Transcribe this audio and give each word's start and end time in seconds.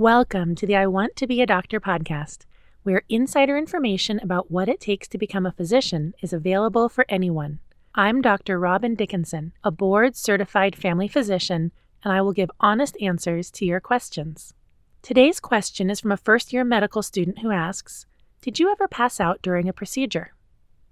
Welcome 0.00 0.54
to 0.54 0.66
the 0.66 0.76
I 0.76 0.86
Want 0.86 1.14
to 1.16 1.26
Be 1.26 1.42
a 1.42 1.46
Doctor 1.46 1.78
podcast, 1.78 2.46
where 2.84 3.02
insider 3.10 3.58
information 3.58 4.18
about 4.22 4.50
what 4.50 4.66
it 4.66 4.80
takes 4.80 5.06
to 5.08 5.18
become 5.18 5.44
a 5.44 5.52
physician 5.52 6.14
is 6.22 6.32
available 6.32 6.88
for 6.88 7.04
anyone. 7.10 7.58
I'm 7.94 8.22
Dr. 8.22 8.58
Robin 8.58 8.94
Dickinson, 8.94 9.52
a 9.62 9.70
board 9.70 10.16
certified 10.16 10.74
family 10.74 11.06
physician, 11.06 11.70
and 12.02 12.14
I 12.14 12.22
will 12.22 12.32
give 12.32 12.50
honest 12.60 12.96
answers 13.02 13.50
to 13.50 13.66
your 13.66 13.78
questions. 13.78 14.54
Today's 15.02 15.38
question 15.38 15.90
is 15.90 16.00
from 16.00 16.12
a 16.12 16.16
first 16.16 16.50
year 16.50 16.64
medical 16.64 17.02
student 17.02 17.40
who 17.40 17.50
asks 17.50 18.06
Did 18.40 18.58
you 18.58 18.72
ever 18.72 18.88
pass 18.88 19.20
out 19.20 19.42
during 19.42 19.68
a 19.68 19.74
procedure? 19.74 20.32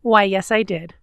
Why, 0.02 0.24
yes, 0.24 0.50
I 0.50 0.62
did. 0.62 0.96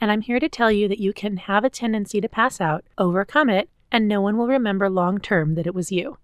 And 0.00 0.10
I'm 0.10 0.22
here 0.22 0.40
to 0.40 0.48
tell 0.48 0.72
you 0.72 0.88
that 0.88 0.98
you 0.98 1.12
can 1.12 1.36
have 1.36 1.62
a 1.62 1.70
tendency 1.70 2.20
to 2.22 2.28
pass 2.28 2.60
out, 2.60 2.84
overcome 2.98 3.48
it, 3.48 3.70
and 3.92 4.08
no 4.08 4.20
one 4.20 4.36
will 4.36 4.48
remember 4.48 4.90
long 4.90 5.20
term 5.20 5.54
that 5.54 5.68
it 5.68 5.76
was 5.76 5.92
you. 5.92 6.18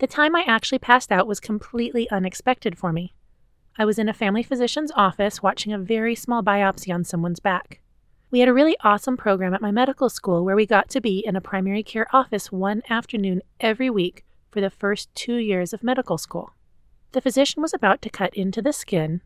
The 0.00 0.06
time 0.06 0.34
I 0.34 0.44
actually 0.46 0.78
passed 0.78 1.12
out 1.12 1.26
was 1.26 1.40
completely 1.40 2.08
unexpected 2.08 2.78
for 2.78 2.90
me. 2.90 3.12
I 3.76 3.84
was 3.84 3.98
in 3.98 4.08
a 4.08 4.14
family 4.14 4.42
physician's 4.42 4.90
office 4.96 5.42
watching 5.42 5.74
a 5.74 5.78
very 5.78 6.14
small 6.14 6.42
biopsy 6.42 6.92
on 6.92 7.04
someone's 7.04 7.38
back. 7.38 7.82
We 8.30 8.40
had 8.40 8.48
a 8.48 8.54
really 8.54 8.78
awesome 8.82 9.18
program 9.18 9.52
at 9.52 9.60
my 9.60 9.70
medical 9.70 10.08
school 10.08 10.42
where 10.42 10.56
we 10.56 10.64
got 10.64 10.88
to 10.90 11.02
be 11.02 11.18
in 11.18 11.36
a 11.36 11.40
primary 11.42 11.82
care 11.82 12.06
office 12.14 12.50
one 12.50 12.80
afternoon 12.88 13.42
every 13.60 13.90
week 13.90 14.24
for 14.50 14.62
the 14.62 14.70
first 14.70 15.14
two 15.14 15.36
years 15.36 15.74
of 15.74 15.84
medical 15.84 16.16
school. 16.16 16.54
The 17.12 17.20
physician 17.20 17.60
was 17.60 17.74
about 17.74 18.00
to 18.00 18.08
cut 18.08 18.34
into 18.34 18.62
the 18.62 18.72
skin, 18.72 19.20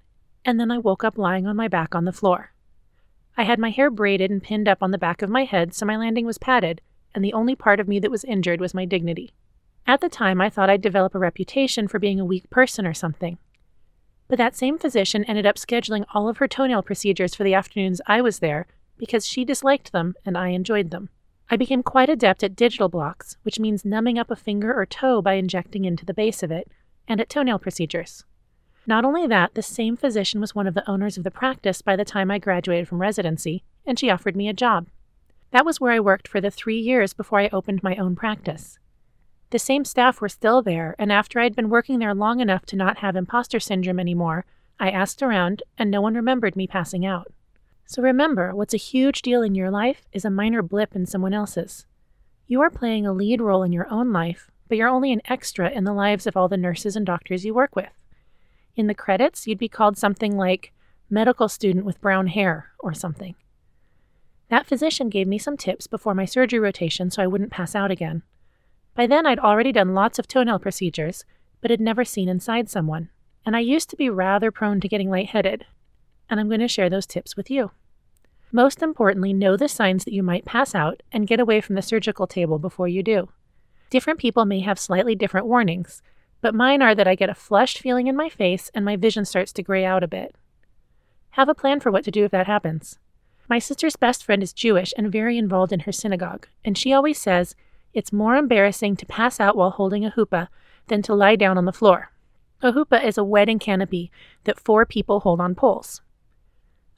and 0.44 0.58
then 0.58 0.72
I 0.72 0.78
woke 0.78 1.04
up 1.04 1.16
lying 1.16 1.46
on 1.46 1.54
my 1.54 1.68
back 1.68 1.94
on 1.94 2.04
the 2.04 2.12
floor. 2.12 2.52
I 3.36 3.44
had 3.44 3.60
my 3.60 3.70
hair 3.70 3.90
braided 3.90 4.32
and 4.32 4.42
pinned 4.42 4.66
up 4.66 4.82
on 4.82 4.90
the 4.90 4.98
back 4.98 5.22
of 5.22 5.30
my 5.30 5.44
head, 5.44 5.72
so 5.72 5.86
my 5.86 5.96
landing 5.96 6.26
was 6.26 6.38
padded, 6.38 6.80
and 7.14 7.24
the 7.24 7.32
only 7.32 7.54
part 7.54 7.78
of 7.78 7.86
me 7.86 8.00
that 8.00 8.10
was 8.10 8.24
injured 8.24 8.60
was 8.60 8.74
my 8.74 8.84
dignity. 8.84 9.32
At 9.86 10.00
the 10.00 10.08
time, 10.08 10.40
I 10.40 10.48
thought 10.48 10.70
I'd 10.70 10.80
develop 10.80 11.14
a 11.14 11.18
reputation 11.18 11.88
for 11.88 11.98
being 11.98 12.18
a 12.18 12.24
weak 12.24 12.48
person 12.48 12.86
or 12.86 12.94
something. 12.94 13.38
But 14.28 14.38
that 14.38 14.56
same 14.56 14.78
physician 14.78 15.24
ended 15.24 15.44
up 15.44 15.56
scheduling 15.56 16.06
all 16.14 16.28
of 16.28 16.38
her 16.38 16.48
toenail 16.48 16.82
procedures 16.82 17.34
for 17.34 17.44
the 17.44 17.54
afternoons 17.54 18.00
I 18.06 18.22
was 18.22 18.38
there 18.38 18.66
because 18.96 19.26
she 19.26 19.44
disliked 19.44 19.92
them 19.92 20.14
and 20.24 20.38
I 20.38 20.48
enjoyed 20.48 20.90
them. 20.90 21.10
I 21.50 21.56
became 21.56 21.82
quite 21.82 22.08
adept 22.08 22.42
at 22.42 22.56
digital 22.56 22.88
blocks, 22.88 23.36
which 23.42 23.60
means 23.60 23.84
numbing 23.84 24.18
up 24.18 24.30
a 24.30 24.36
finger 24.36 24.72
or 24.72 24.86
toe 24.86 25.20
by 25.20 25.34
injecting 25.34 25.84
into 25.84 26.06
the 26.06 26.14
base 26.14 26.42
of 26.42 26.50
it, 26.50 26.70
and 27.06 27.20
at 27.20 27.28
toenail 27.28 27.58
procedures. 27.58 28.24
Not 28.86 29.04
only 29.04 29.26
that, 29.26 29.54
the 29.54 29.62
same 29.62 29.96
physician 29.96 30.40
was 30.40 30.54
one 30.54 30.66
of 30.66 30.72
the 30.72 30.88
owners 30.90 31.18
of 31.18 31.24
the 31.24 31.30
practice 31.30 31.82
by 31.82 31.96
the 31.96 32.04
time 32.04 32.30
I 32.30 32.38
graduated 32.38 32.88
from 32.88 33.00
residency, 33.00 33.62
and 33.84 33.98
she 33.98 34.08
offered 34.08 34.36
me 34.36 34.48
a 34.48 34.54
job. 34.54 34.88
That 35.50 35.66
was 35.66 35.80
where 35.80 35.92
I 35.92 36.00
worked 36.00 36.26
for 36.26 36.40
the 36.40 36.50
three 36.50 36.78
years 36.78 37.12
before 37.12 37.40
I 37.40 37.50
opened 37.52 37.82
my 37.82 37.96
own 37.96 38.16
practice. 38.16 38.78
The 39.54 39.60
same 39.60 39.84
staff 39.84 40.20
were 40.20 40.28
still 40.28 40.62
there, 40.62 40.96
and 40.98 41.12
after 41.12 41.38
I'd 41.38 41.54
been 41.54 41.70
working 41.70 42.00
there 42.00 42.12
long 42.12 42.40
enough 42.40 42.66
to 42.66 42.76
not 42.76 42.98
have 42.98 43.14
imposter 43.14 43.60
syndrome 43.60 44.00
anymore, 44.00 44.46
I 44.80 44.90
asked 44.90 45.22
around, 45.22 45.62
and 45.78 45.92
no 45.92 46.00
one 46.00 46.14
remembered 46.14 46.56
me 46.56 46.66
passing 46.66 47.06
out. 47.06 47.32
So 47.86 48.02
remember, 48.02 48.52
what's 48.52 48.74
a 48.74 48.78
huge 48.78 49.22
deal 49.22 49.42
in 49.42 49.54
your 49.54 49.70
life 49.70 50.08
is 50.12 50.24
a 50.24 50.28
minor 50.28 50.60
blip 50.60 50.96
in 50.96 51.06
someone 51.06 51.32
else's. 51.32 51.86
You 52.48 52.62
are 52.62 52.68
playing 52.68 53.06
a 53.06 53.12
lead 53.12 53.40
role 53.40 53.62
in 53.62 53.72
your 53.72 53.88
own 53.92 54.12
life, 54.12 54.50
but 54.66 54.76
you're 54.76 54.88
only 54.88 55.12
an 55.12 55.22
extra 55.26 55.70
in 55.70 55.84
the 55.84 55.92
lives 55.92 56.26
of 56.26 56.36
all 56.36 56.48
the 56.48 56.56
nurses 56.56 56.96
and 56.96 57.06
doctors 57.06 57.44
you 57.44 57.54
work 57.54 57.76
with. 57.76 57.92
In 58.74 58.88
the 58.88 58.92
credits, 58.92 59.46
you'd 59.46 59.56
be 59.56 59.68
called 59.68 59.96
something 59.96 60.36
like 60.36 60.72
medical 61.08 61.48
student 61.48 61.84
with 61.84 62.00
brown 62.00 62.26
hair 62.26 62.72
or 62.80 62.92
something. 62.92 63.36
That 64.48 64.66
physician 64.66 65.10
gave 65.10 65.28
me 65.28 65.38
some 65.38 65.56
tips 65.56 65.86
before 65.86 66.12
my 66.12 66.24
surgery 66.24 66.58
rotation 66.58 67.08
so 67.08 67.22
I 67.22 67.28
wouldn't 67.28 67.52
pass 67.52 67.76
out 67.76 67.92
again. 67.92 68.24
By 68.94 69.06
then, 69.06 69.26
I'd 69.26 69.38
already 69.38 69.72
done 69.72 69.94
lots 69.94 70.18
of 70.18 70.28
toenail 70.28 70.60
procedures, 70.60 71.24
but 71.60 71.70
had 71.70 71.80
never 71.80 72.04
seen 72.04 72.28
inside 72.28 72.68
someone, 72.68 73.10
and 73.44 73.56
I 73.56 73.60
used 73.60 73.90
to 73.90 73.96
be 73.96 74.08
rather 74.08 74.50
prone 74.50 74.80
to 74.80 74.88
getting 74.88 75.10
lightheaded, 75.10 75.66
and 76.30 76.38
I'm 76.38 76.48
going 76.48 76.60
to 76.60 76.68
share 76.68 76.88
those 76.88 77.06
tips 77.06 77.36
with 77.36 77.50
you. 77.50 77.72
Most 78.52 78.82
importantly, 78.82 79.32
know 79.32 79.56
the 79.56 79.68
signs 79.68 80.04
that 80.04 80.14
you 80.14 80.22
might 80.22 80.44
pass 80.44 80.74
out 80.74 81.02
and 81.10 81.26
get 81.26 81.40
away 81.40 81.60
from 81.60 81.74
the 81.74 81.82
surgical 81.82 82.28
table 82.28 82.58
before 82.60 82.86
you 82.86 83.02
do. 83.02 83.28
Different 83.90 84.20
people 84.20 84.44
may 84.44 84.60
have 84.60 84.78
slightly 84.78 85.16
different 85.16 85.46
warnings, 85.46 86.02
but 86.40 86.54
mine 86.54 86.80
are 86.80 86.94
that 86.94 87.08
I 87.08 87.16
get 87.16 87.30
a 87.30 87.34
flushed 87.34 87.78
feeling 87.78 88.06
in 88.06 88.16
my 88.16 88.28
face 88.28 88.70
and 88.74 88.84
my 88.84 88.94
vision 88.94 89.24
starts 89.24 89.52
to 89.54 89.62
gray 89.62 89.84
out 89.84 90.04
a 90.04 90.08
bit. 90.08 90.36
Have 91.30 91.48
a 91.48 91.54
plan 91.54 91.80
for 91.80 91.90
what 91.90 92.04
to 92.04 92.12
do 92.12 92.24
if 92.24 92.30
that 92.30 92.46
happens. 92.46 92.98
My 93.48 93.58
sister's 93.58 93.96
best 93.96 94.22
friend 94.22 94.42
is 94.42 94.52
Jewish 94.52 94.94
and 94.96 95.10
very 95.10 95.36
involved 95.36 95.72
in 95.72 95.80
her 95.80 95.92
synagogue, 95.92 96.46
and 96.64 96.78
she 96.78 96.92
always 96.92 97.18
says 97.18 97.56
it's 97.94 98.12
more 98.12 98.36
embarrassing 98.36 98.96
to 98.96 99.06
pass 99.06 99.40
out 99.40 99.56
while 99.56 99.70
holding 99.70 100.04
a 100.04 100.10
huppah 100.10 100.48
than 100.88 101.00
to 101.02 101.14
lie 101.14 101.36
down 101.36 101.56
on 101.56 101.64
the 101.64 101.72
floor. 101.72 102.10
A 102.60 102.72
huppah 102.72 103.04
is 103.04 103.16
a 103.16 103.24
wedding 103.24 103.58
canopy 103.58 104.10
that 104.44 104.60
four 104.60 104.84
people 104.84 105.20
hold 105.20 105.40
on 105.40 105.54
poles. 105.54 106.02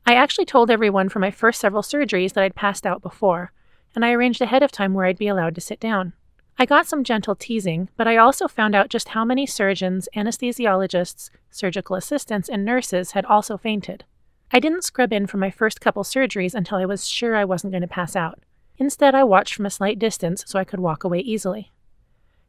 I 0.06 0.14
actually 0.14 0.44
told 0.44 0.70
everyone 0.70 1.08
for 1.08 1.18
my 1.18 1.30
first 1.30 1.60
several 1.60 1.82
surgeries 1.82 2.32
that 2.32 2.44
I'd 2.44 2.54
passed 2.54 2.86
out 2.86 3.02
before, 3.02 3.52
and 3.94 4.04
I 4.04 4.12
arranged 4.12 4.40
ahead 4.40 4.62
of 4.62 4.70
time 4.70 4.94
where 4.94 5.04
I'd 5.04 5.18
be 5.18 5.28
allowed 5.28 5.54
to 5.56 5.60
sit 5.60 5.80
down. 5.80 6.12
I 6.58 6.64
got 6.64 6.86
some 6.86 7.04
gentle 7.04 7.34
teasing, 7.34 7.90
but 7.96 8.08
I 8.08 8.16
also 8.16 8.48
found 8.48 8.74
out 8.74 8.88
just 8.88 9.08
how 9.08 9.24
many 9.24 9.44
surgeons, 9.44 10.08
anesthesiologists, 10.16 11.28
surgical 11.50 11.96
assistants, 11.96 12.48
and 12.48 12.64
nurses 12.64 13.12
had 13.12 13.26
also 13.26 13.58
fainted. 13.58 14.04
I 14.52 14.60
didn't 14.60 14.84
scrub 14.84 15.12
in 15.12 15.26
for 15.26 15.36
my 15.36 15.50
first 15.50 15.80
couple 15.80 16.02
surgeries 16.04 16.54
until 16.54 16.78
I 16.78 16.86
was 16.86 17.06
sure 17.08 17.34
I 17.34 17.44
wasn't 17.44 17.72
going 17.72 17.82
to 17.82 17.88
pass 17.88 18.16
out. 18.16 18.38
Instead, 18.78 19.14
I 19.14 19.24
watched 19.24 19.54
from 19.54 19.66
a 19.66 19.70
slight 19.70 19.98
distance 19.98 20.44
so 20.46 20.58
I 20.58 20.64
could 20.64 20.80
walk 20.80 21.04
away 21.04 21.20
easily. 21.20 21.72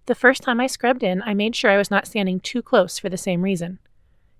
The 0.07 0.15
first 0.15 0.41
time 0.41 0.59
I 0.59 0.67
scrubbed 0.67 1.03
in, 1.03 1.21
I 1.23 1.33
made 1.33 1.55
sure 1.55 1.69
I 1.69 1.77
was 1.77 1.91
not 1.91 2.07
standing 2.07 2.39
too 2.39 2.61
close 2.61 2.97
for 2.97 3.09
the 3.09 3.17
same 3.17 3.41
reason. 3.41 3.79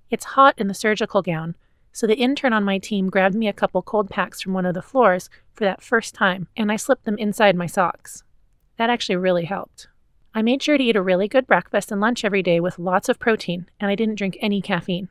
It's 0.10 0.26
hot 0.26 0.56
in 0.58 0.68
the 0.68 0.74
surgical 0.74 1.22
gown, 1.22 1.56
so 1.92 2.08
the 2.08 2.16
intern 2.16 2.54
on 2.54 2.64
my 2.64 2.78
team 2.78 3.10
grabbed 3.10 3.36
me 3.36 3.48
a 3.48 3.54
couple 3.54 3.82
cold 3.82 4.10
packs 4.10 4.42
from 4.42 4.54
one 4.54 4.66
of 4.66 4.74
the 4.74 4.82
floors 4.82 5.30
for 5.54 5.64
that 5.66 5.82
first 5.82 6.14
time, 6.14 6.48
and 6.56 6.72
I 6.72 6.76
slipped 6.76 7.06
them 7.06 7.18
inside 7.18 7.56
my 7.56 7.66
socks. 7.66 8.24
That 8.78 8.90
actually 8.90 9.16
really 9.16 9.46
helped. 9.46 9.88
I 10.34 10.42
made 10.44 10.62
sure 10.62 10.78
to 10.78 10.84
eat 10.84 10.96
a 10.96 11.02
really 11.02 11.28
good 11.28 11.48
breakfast 11.48 11.92
and 11.92 12.00
lunch 12.00 12.24
every 12.24 12.44
day 12.44 12.60
with 12.60 12.78
lots 12.78 13.10
of 13.10 13.20
protein, 13.20 13.68
and 13.80 13.90
I 13.90 13.96
didn't 13.96 14.16
drink 14.16 14.38
any 14.40 14.62
caffeine. 14.62 15.10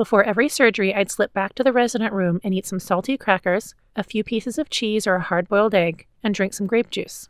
Before 0.00 0.24
every 0.24 0.48
surgery, 0.48 0.94
I'd 0.94 1.10
slip 1.10 1.34
back 1.34 1.54
to 1.56 1.62
the 1.62 1.74
resident 1.74 2.14
room 2.14 2.40
and 2.42 2.54
eat 2.54 2.64
some 2.64 2.80
salty 2.80 3.18
crackers, 3.18 3.74
a 3.94 4.02
few 4.02 4.24
pieces 4.24 4.56
of 4.56 4.70
cheese 4.70 5.06
or 5.06 5.16
a 5.16 5.20
hard 5.20 5.46
boiled 5.46 5.74
egg, 5.74 6.06
and 6.22 6.34
drink 6.34 6.54
some 6.54 6.66
grape 6.66 6.88
juice. 6.88 7.28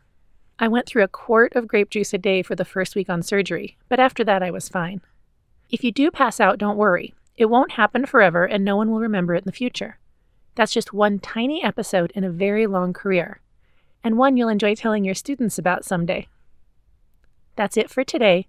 I 0.57 0.69
went 0.69 0.85
through 0.85 1.03
a 1.03 1.09
quart 1.09 1.53
of 1.53 1.67
grape 1.67 1.89
juice 1.89 2.13
a 2.13 2.17
day 2.17 2.41
for 2.41 2.55
the 2.55 2.63
first 2.63 2.95
week 2.95 3.09
on 3.09 3.23
surgery, 3.23 3.77
but 3.89 3.99
after 3.99 4.23
that 4.23 4.41
I 4.41 4.51
was 4.51 4.69
fine. 4.69 5.01
If 5.69 5.83
you 5.83 5.91
do 5.91 6.11
pass 6.11 6.39
out, 6.39 6.59
don't 6.59 6.77
worry. 6.77 7.13
It 7.35 7.47
won't 7.47 7.73
happen 7.73 8.05
forever 8.05 8.45
and 8.45 8.63
no 8.63 8.77
one 8.77 8.89
will 8.89 9.01
remember 9.01 9.35
it 9.35 9.39
in 9.39 9.47
the 9.47 9.51
future. 9.51 9.99
That's 10.55 10.71
just 10.71 10.93
one 10.93 11.19
tiny 11.19 11.61
episode 11.61 12.13
in 12.15 12.23
a 12.23 12.29
very 12.29 12.67
long 12.67 12.93
career, 12.93 13.41
and 14.01 14.17
one 14.17 14.37
you'll 14.37 14.47
enjoy 14.47 14.75
telling 14.75 15.03
your 15.03 15.13
students 15.13 15.59
about 15.59 15.83
someday. 15.83 16.29
That's 17.57 17.75
it 17.75 17.89
for 17.89 18.05
today. 18.05 18.47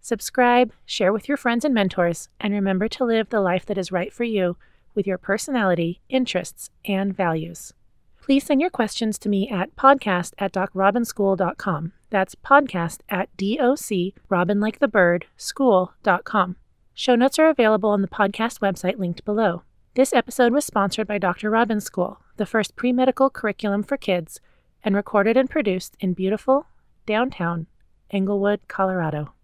Subscribe, 0.00 0.72
share 0.86 1.12
with 1.12 1.28
your 1.28 1.36
friends 1.36 1.64
and 1.64 1.74
mentors, 1.74 2.28
and 2.40 2.54
remember 2.54 2.88
to 2.88 3.04
live 3.04 3.28
the 3.28 3.40
life 3.40 3.66
that 3.66 3.78
is 3.78 3.92
right 3.92 4.12
for 4.12 4.24
you 4.24 4.56
with 4.94 5.06
your 5.06 5.18
personality, 5.18 6.00
interests, 6.08 6.70
and 6.84 7.14
values. 7.14 7.74
Please 8.22 8.44
send 8.44 8.60
your 8.60 8.70
questions 8.70 9.18
to 9.18 9.28
me 9.28 9.48
at 9.48 9.76
podcast 9.76 10.32
at 10.38 10.52
docrobinschool.com. 10.52 11.92
That's 12.10 12.34
podcast 12.34 13.00
at 13.08 13.28
doc, 13.36 14.14
robin 14.28 14.60
like 14.60 14.78
the 14.78 14.88
bird, 14.88 15.26
school.com. 15.36 16.56
Show 16.94 17.14
notes 17.14 17.38
are 17.38 17.48
available 17.48 17.90
on 17.90 18.02
the 18.02 18.08
podcast 18.08 18.60
website 18.60 18.98
linked 18.98 19.24
below. 19.24 19.62
This 19.94 20.12
episode 20.12 20.52
was 20.52 20.64
sponsored 20.64 21.06
by 21.06 21.18
Dr. 21.18 21.50
Robin 21.50 21.80
School, 21.80 22.20
the 22.36 22.46
first 22.46 22.76
pre 22.76 22.92
medical 22.92 23.30
curriculum 23.30 23.82
for 23.82 23.96
kids, 23.96 24.40
and 24.82 24.94
recorded 24.94 25.36
and 25.36 25.50
produced 25.50 25.96
in 26.00 26.14
beautiful 26.14 26.66
downtown 27.06 27.66
Englewood, 28.10 28.60
Colorado. 28.68 29.32